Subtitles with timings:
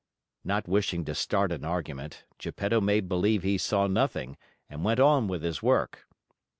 [0.43, 4.35] Not wishing to start an argument, Geppetto made believe he saw nothing
[4.67, 6.07] and went on with his work.